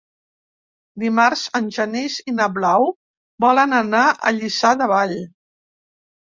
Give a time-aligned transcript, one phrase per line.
[1.03, 2.89] Dimarts en Genís i na Blau
[3.47, 5.19] volen anar a Lliçà de Vall.